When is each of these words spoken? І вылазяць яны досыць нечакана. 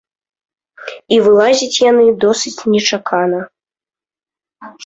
І 1.17 1.19
вылазяць 1.25 1.77
яны 1.91 2.05
досыць 2.25 2.57
нечакана. 2.77 3.39